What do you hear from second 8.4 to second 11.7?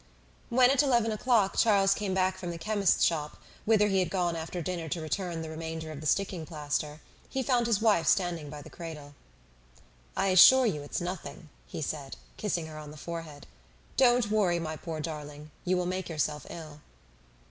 by the cradle. "I assure you it's nothing."